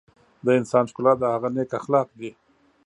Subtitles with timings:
[0.45, 2.31] د انسان ښکلا د هغه نیک اخلاق دي.